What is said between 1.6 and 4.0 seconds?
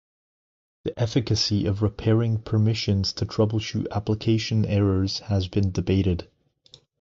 of repairing permissions to troubleshoot